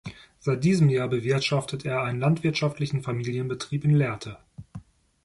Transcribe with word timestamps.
Seit 0.39 0.63
diesem 0.63 0.89
Jahr 0.89 1.07
bewirtschaftet 1.09 1.85
er 1.85 2.01
einen 2.01 2.19
landwirtschaftlichen 2.19 3.03
Familienbetrieb 3.03 3.83
in 3.85 3.91
Lehrte. 3.95 4.39